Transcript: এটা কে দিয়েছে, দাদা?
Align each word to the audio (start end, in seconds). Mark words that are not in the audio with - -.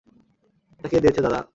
এটা 0.79 0.87
কে 0.89 0.97
দিয়েছে, 1.03 1.21
দাদা? 1.21 1.41